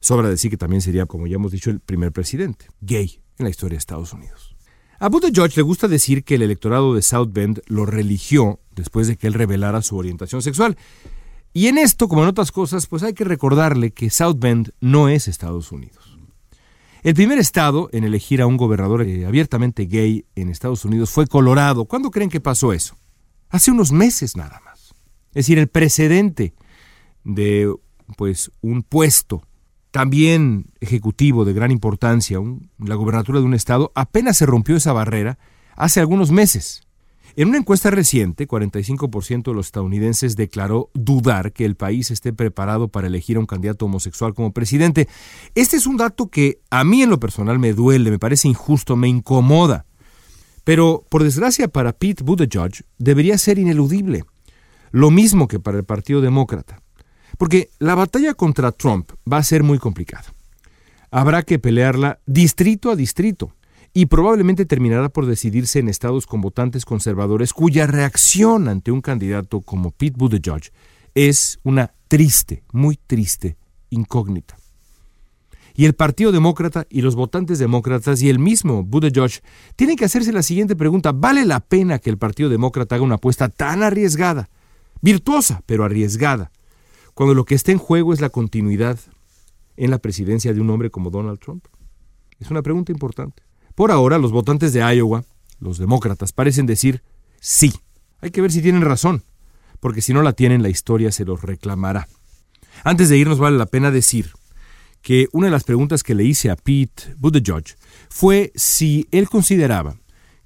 Sobra 0.00 0.28
decir 0.28 0.50
que 0.50 0.56
también 0.56 0.82
sería, 0.82 1.06
como 1.06 1.26
ya 1.26 1.36
hemos 1.36 1.52
dicho, 1.52 1.70
el 1.70 1.80
primer 1.80 2.12
presidente 2.12 2.66
gay 2.80 3.20
en 3.38 3.44
la 3.44 3.50
historia 3.50 3.76
de 3.76 3.80
Estados 3.80 4.12
Unidos. 4.12 4.54
A 4.98 5.08
Buttigieg 5.08 5.56
le 5.56 5.62
gusta 5.62 5.88
decir 5.88 6.24
que 6.24 6.36
el 6.36 6.42
electorado 6.42 6.94
de 6.94 7.02
South 7.02 7.30
Bend 7.32 7.60
lo 7.66 7.84
religió 7.84 8.60
después 8.74 9.06
de 9.06 9.16
que 9.16 9.26
él 9.26 9.34
revelara 9.34 9.82
su 9.82 9.96
orientación 9.96 10.40
sexual. 10.40 10.76
Y 11.52 11.68
en 11.68 11.78
esto, 11.78 12.08
como 12.08 12.22
en 12.22 12.28
otras 12.28 12.52
cosas, 12.52 12.86
pues 12.86 13.02
hay 13.02 13.14
que 13.14 13.24
recordarle 13.24 13.92
que 13.92 14.10
South 14.10 14.36
Bend 14.38 14.70
no 14.80 15.08
es 15.08 15.28
Estados 15.28 15.72
Unidos. 15.72 16.18
El 17.02 17.14
primer 17.14 17.38
estado 17.38 17.90
en 17.92 18.04
elegir 18.04 18.40
a 18.40 18.46
un 18.46 18.56
gobernador 18.56 19.02
eh, 19.02 19.26
abiertamente 19.26 19.84
gay 19.84 20.24
en 20.36 20.48
Estados 20.48 20.84
Unidos 20.86 21.10
fue 21.10 21.26
Colorado. 21.26 21.84
¿Cuándo 21.84 22.10
creen 22.10 22.30
que 22.30 22.40
pasó 22.40 22.72
eso? 22.72 22.96
Hace 23.50 23.70
unos 23.70 23.92
meses 23.92 24.36
nada 24.36 24.60
más. 24.64 24.94
Es 25.28 25.46
decir, 25.46 25.58
el 25.58 25.68
precedente 25.68 26.54
de 27.24 27.70
pues 28.16 28.50
un 28.62 28.82
puesto 28.82 29.42
también 29.94 30.72
ejecutivo 30.80 31.44
de 31.44 31.52
gran 31.52 31.70
importancia, 31.70 32.40
la 32.78 32.96
gobernatura 32.96 33.38
de 33.38 33.44
un 33.44 33.54
estado, 33.54 33.92
apenas 33.94 34.36
se 34.36 34.44
rompió 34.44 34.74
esa 34.74 34.92
barrera 34.92 35.38
hace 35.76 36.00
algunos 36.00 36.32
meses. 36.32 36.82
En 37.36 37.46
una 37.46 37.58
encuesta 37.58 37.92
reciente, 37.92 38.48
45% 38.48 39.44
de 39.44 39.54
los 39.54 39.66
estadounidenses 39.66 40.34
declaró 40.34 40.90
dudar 40.94 41.52
que 41.52 41.64
el 41.64 41.76
país 41.76 42.10
esté 42.10 42.32
preparado 42.32 42.88
para 42.88 43.06
elegir 43.06 43.36
a 43.36 43.40
un 43.40 43.46
candidato 43.46 43.84
homosexual 43.84 44.34
como 44.34 44.52
presidente. 44.52 45.06
Este 45.54 45.76
es 45.76 45.86
un 45.86 45.96
dato 45.96 46.26
que 46.26 46.58
a 46.70 46.82
mí 46.82 47.04
en 47.04 47.10
lo 47.10 47.20
personal 47.20 47.60
me 47.60 47.72
duele, 47.72 48.10
me 48.10 48.18
parece 48.18 48.48
injusto, 48.48 48.96
me 48.96 49.06
incomoda. 49.06 49.86
Pero, 50.64 51.04
por 51.08 51.22
desgracia 51.22 51.68
para 51.68 51.92
Pete 51.92 52.24
Buttigieg, 52.24 52.84
debería 52.98 53.38
ser 53.38 53.60
ineludible. 53.60 54.24
Lo 54.90 55.12
mismo 55.12 55.46
que 55.46 55.60
para 55.60 55.78
el 55.78 55.84
Partido 55.84 56.20
Demócrata. 56.20 56.83
Porque 57.38 57.70
la 57.78 57.94
batalla 57.94 58.34
contra 58.34 58.72
Trump 58.72 59.12
va 59.30 59.38
a 59.38 59.42
ser 59.42 59.62
muy 59.62 59.78
complicada. 59.78 60.32
Habrá 61.10 61.42
que 61.42 61.58
pelearla 61.58 62.20
distrito 62.26 62.90
a 62.90 62.96
distrito 62.96 63.54
y 63.92 64.06
probablemente 64.06 64.66
terminará 64.66 65.08
por 65.08 65.26
decidirse 65.26 65.78
en 65.78 65.88
estados 65.88 66.26
con 66.26 66.40
votantes 66.40 66.84
conservadores 66.84 67.52
cuya 67.52 67.86
reacción 67.86 68.68
ante 68.68 68.90
un 68.90 69.00
candidato 69.00 69.60
como 69.60 69.92
Pete 69.92 70.16
Buttigieg 70.18 70.72
es 71.14 71.60
una 71.62 71.94
triste, 72.08 72.64
muy 72.72 72.96
triste 72.96 73.56
incógnita. 73.90 74.56
Y 75.76 75.86
el 75.86 75.94
Partido 75.94 76.30
Demócrata 76.30 76.86
y 76.88 77.02
los 77.02 77.16
votantes 77.16 77.58
demócratas 77.58 78.22
y 78.22 78.28
el 78.28 78.38
mismo 78.38 78.82
Buttigieg 78.84 79.42
tienen 79.76 79.96
que 79.96 80.04
hacerse 80.04 80.32
la 80.32 80.42
siguiente 80.42 80.76
pregunta. 80.76 81.12
¿Vale 81.12 81.44
la 81.44 81.60
pena 81.60 81.98
que 81.98 82.10
el 82.10 82.18
Partido 82.18 82.48
Demócrata 82.48 82.96
haga 82.96 83.04
una 83.04 83.16
apuesta 83.16 83.48
tan 83.48 83.82
arriesgada? 83.82 84.48
Virtuosa, 85.00 85.62
pero 85.66 85.84
arriesgada. 85.84 86.50
Cuando 87.14 87.34
lo 87.34 87.44
que 87.44 87.54
está 87.54 87.72
en 87.72 87.78
juego 87.78 88.12
es 88.12 88.20
la 88.20 88.28
continuidad 88.28 88.98
en 89.76 89.90
la 89.90 89.98
presidencia 89.98 90.52
de 90.52 90.60
un 90.60 90.70
hombre 90.70 90.90
como 90.90 91.10
Donald 91.10 91.38
Trump. 91.38 91.64
Es 92.40 92.50
una 92.50 92.62
pregunta 92.62 92.92
importante. 92.92 93.42
Por 93.74 93.90
ahora, 93.90 94.18
los 94.18 94.32
votantes 94.32 94.72
de 94.72 94.80
Iowa, 94.80 95.24
los 95.60 95.78
demócratas, 95.78 96.32
parecen 96.32 96.66
decir 96.66 97.02
sí. 97.40 97.72
Hay 98.20 98.30
que 98.30 98.40
ver 98.40 98.52
si 98.52 98.62
tienen 98.62 98.82
razón, 98.82 99.24
porque 99.80 100.00
si 100.00 100.12
no 100.12 100.22
la 100.22 100.32
tienen, 100.32 100.62
la 100.62 100.68
historia 100.68 101.12
se 101.12 101.24
los 101.24 101.42
reclamará. 101.42 102.08
Antes 102.82 103.08
de 103.08 103.18
irnos, 103.18 103.38
vale 103.38 103.58
la 103.58 103.66
pena 103.66 103.90
decir 103.90 104.32
que 105.02 105.28
una 105.32 105.48
de 105.48 105.52
las 105.52 105.64
preguntas 105.64 106.02
que 106.02 106.14
le 106.14 106.24
hice 106.24 106.50
a 106.50 106.56
Pete 106.56 107.14
Buttigieg 107.18 107.76
fue 108.08 108.52
si 108.54 109.06
él 109.10 109.28
consideraba 109.28 109.96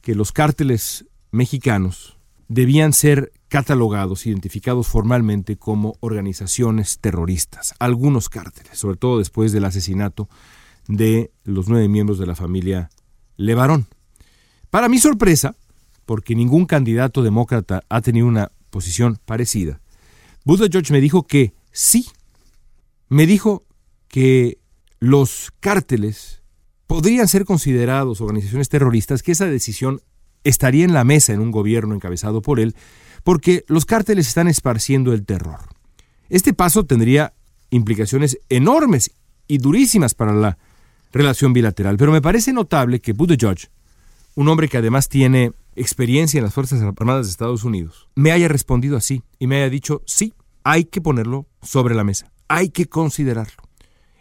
que 0.01 0.15
los 0.15 0.33
cárteles 0.33 1.07
mexicanos 1.31 2.19
debían 2.49 2.93
ser 2.93 3.33
catalogados, 3.49 4.27
identificados 4.27 4.89
formalmente 4.89 5.57
como 5.57 5.97
organizaciones 6.01 6.99
terroristas, 6.99 7.75
algunos 7.79 8.29
cárteles, 8.29 8.79
sobre 8.79 8.97
todo 8.97 9.19
después 9.19 9.53
del 9.53 9.65
asesinato 9.65 10.29
de 10.87 11.31
los 11.45 11.69
nueve 11.69 11.89
miembros 11.89 12.19
de 12.19 12.27
la 12.27 12.35
familia 12.35 12.91
Levarón. 13.37 13.87
Para 14.71 14.89
mi 14.89 14.99
sorpresa, 14.99 15.57
porque 16.05 16.35
ningún 16.35 16.67
candidato 16.67 17.23
demócrata 17.23 17.83
ha 17.89 18.01
tenido 18.01 18.27
una 18.27 18.53
posición 18.71 19.19
parecida, 19.25 19.81
Buttigieg 20.45 20.91
me 20.93 21.01
dijo 21.01 21.25
que 21.25 21.53
sí. 21.73 22.07
Me 23.11 23.27
dijo 23.27 23.65
que 24.09 24.59
los 24.99 25.53
cárteles 25.61 26.43
podrían 26.87 27.29
ser 27.29 27.45
considerados 27.45 28.23
organizaciones 28.23 28.71
terroristas, 28.71 29.23
que 29.23 29.33
esa 29.33 29.45
decisión 29.47 30.01
estaría 30.45 30.85
en 30.87 30.95
la 30.95 31.05
mesa 31.05 31.35
en 31.35 31.41
un 31.41 31.51
gobierno 31.51 31.95
encabezado 31.95 32.41
por 32.41 32.61
él, 32.61 32.75
porque 33.29 33.63
los 33.69 33.85
cárteles 33.85 34.27
están 34.27 34.49
esparciendo 34.49 35.13
el 35.13 35.27
terror. 35.27 35.59
Este 36.31 36.55
paso 36.55 36.87
tendría 36.87 37.35
implicaciones 37.69 38.39
enormes 38.49 39.11
y 39.47 39.59
durísimas 39.59 40.15
para 40.15 40.33
la 40.33 40.57
relación 41.13 41.53
bilateral. 41.53 41.99
Pero 41.99 42.11
me 42.11 42.23
parece 42.23 42.55
notable 42.55 43.03
que 43.03 43.13
Buttigieg, 43.13 43.69
un 44.35 44.49
hombre 44.49 44.67
que 44.71 44.79
además 44.79 45.11
tiene 45.11 45.53
experiencia 45.77 46.39
en 46.39 46.45
las 46.45 46.55
Fuerzas 46.55 46.81
Armadas 46.81 47.27
de 47.27 47.33
Estados 47.33 47.65
Unidos, 47.65 48.09
me 48.15 48.33
haya 48.33 48.49
respondido 48.49 48.97
así 48.97 49.23
y 49.39 49.47
me 49.47 49.57
haya 49.57 49.69
dicho, 49.69 50.01
sí, 50.07 50.33
hay 50.65 50.87
que 50.87 51.03
ponerlo 51.03 51.45
sobre 51.61 51.95
la 51.95 52.05
mesa, 52.05 52.33
hay 52.49 52.71
que 52.71 52.87
considerarlo. 52.87 53.63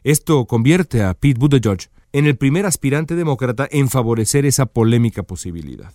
Esto 0.04 0.46
convierte 0.48 1.02
a 1.02 1.14
Pete 1.14 1.40
Buttigieg 1.40 1.90
en 2.12 2.26
el 2.26 2.36
primer 2.36 2.66
aspirante 2.66 3.16
demócrata 3.16 3.70
en 3.72 3.88
favorecer 3.88 4.46
esa 4.46 4.66
polémica 4.66 5.24
posibilidad. 5.24 5.94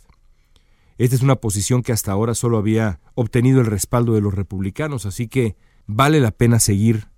Esta 1.03 1.17
es 1.17 1.23
una 1.23 1.35
posición 1.35 1.83
que 1.83 1.91
hasta 1.91 2.13
ahora 2.13 2.33
solo 2.33 2.59
había 2.59 3.01
obtenido 3.17 3.59
el 3.59 3.67
respaldo 3.67 4.15
de 4.15 4.21
los 4.21 4.35
republicanos, 4.35 5.05
así 5.05 5.27
que 5.27 5.57
vale 5.85 6.21
la 6.21 6.31
pena 6.31 6.61
seguir 6.61 7.09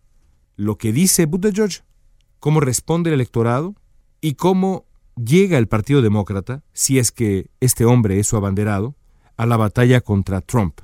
lo 0.56 0.78
que 0.78 0.90
dice 0.90 1.26
Buttigieg 1.26 1.84
cómo 2.40 2.60
responde 2.60 3.10
el 3.10 3.14
electorado 3.14 3.74
y 4.22 4.36
cómo 4.36 4.86
llega 5.22 5.58
el 5.58 5.68
Partido 5.68 6.00
Demócrata, 6.00 6.62
si 6.72 6.98
es 6.98 7.12
que 7.12 7.50
este 7.60 7.84
hombre 7.84 8.18
es 8.18 8.26
su 8.26 8.38
abanderado, 8.38 8.96
a 9.36 9.44
la 9.44 9.58
batalla 9.58 10.00
contra 10.00 10.40
Trump. 10.40 10.80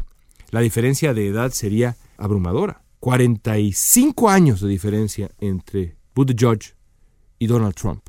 La 0.51 0.61
diferencia 0.61 1.15
de 1.15 1.27
edad 1.27 1.53
sería 1.53 1.97
abrumadora. 2.19 2.83
45 2.99 4.29
años 4.29 4.61
de 4.61 4.69
diferencia 4.69 5.31
entre 5.39 5.97
Buttigieg 6.15 6.77
y 7.39 7.47
Donald 7.47 7.77
Trump. 7.77 8.03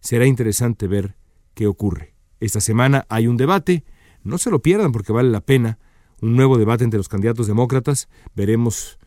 Será 0.00 0.24
interesante 0.24 0.86
ver 0.86 1.16
qué 1.52 1.66
ocurre. 1.66 2.14
Esta 2.40 2.62
semana 2.62 3.04
hay 3.10 3.26
un 3.26 3.36
debate, 3.36 3.84
no 4.24 4.38
se 4.38 4.50
lo 4.50 4.60
pierdan 4.60 4.92
porque 4.92 5.12
vale 5.12 5.30
la 5.30 5.40
pena, 5.40 5.78
un 6.20 6.36
nuevo 6.36 6.58
debate 6.58 6.84
entre 6.84 6.98
los 6.98 7.08
candidatos 7.08 7.46
demócratas. 7.46 8.08
Veremos 8.34 8.98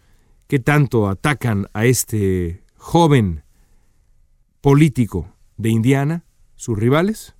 qué 0.47 0.59
tanto 0.59 1.07
atacan 1.07 1.67
a 1.73 1.85
este 1.85 2.63
joven 2.75 3.43
político 4.61 5.33
de 5.57 5.69
Indiana, 5.69 6.25
sus 6.55 6.77
rivales, 6.77 7.35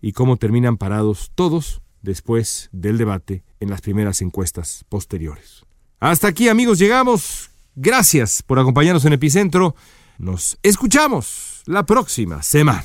y 0.00 0.12
cómo 0.12 0.36
terminan 0.36 0.76
parados 0.76 1.32
todos 1.34 1.82
después 2.02 2.68
del 2.72 2.98
debate 2.98 3.42
en 3.60 3.70
las 3.70 3.80
primeras 3.80 4.22
encuestas 4.22 4.84
posteriores. 4.88 5.64
Hasta 6.00 6.28
aquí 6.28 6.48
amigos 6.48 6.78
llegamos. 6.78 7.50
Gracias 7.74 8.42
por 8.42 8.58
acompañarnos 8.58 9.04
en 9.04 9.12
Epicentro. 9.12 9.74
Nos 10.18 10.58
escuchamos 10.62 11.62
la 11.66 11.84
próxima 11.86 12.42
semana. 12.42 12.84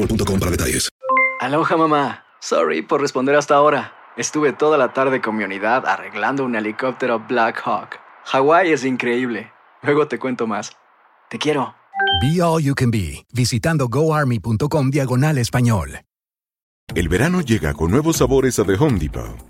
boostmobile.com 0.00 0.38
para 0.38 0.50
detalles. 0.50 0.88
Aloha 1.40 1.76
mamá. 1.76 2.24
Sorry 2.40 2.82
por 2.82 3.00
responder 3.00 3.34
hasta 3.36 3.54
ahora. 3.54 3.92
Estuve 4.16 4.52
toda 4.52 4.76
la 4.76 4.92
tarde 4.92 5.20
con 5.20 5.36
mi 5.36 5.44
unidad 5.44 5.86
arreglando 5.86 6.44
un 6.44 6.54
helicóptero 6.54 7.20
Black 7.28 7.62
Hawk. 7.64 7.98
Hawái 8.24 8.72
es 8.72 8.84
increíble. 8.84 9.52
Luego 9.82 10.08
te 10.08 10.18
cuento 10.18 10.46
más. 10.46 10.72
Te 11.30 11.38
quiero. 11.38 11.74
Be 12.20 12.42
All 12.42 12.62
You 12.62 12.74
Can 12.74 12.90
Be, 12.90 13.24
visitando 13.32 13.88
goarmy.com 13.88 14.90
diagonal 14.90 15.38
español. 15.38 16.00
El 16.94 17.08
verano 17.08 17.40
llega 17.40 17.72
con 17.72 17.90
nuevos 17.90 18.16
sabores 18.16 18.58
a 18.58 18.64
The 18.64 18.74
Home 18.74 18.98
Depot. 18.98 19.49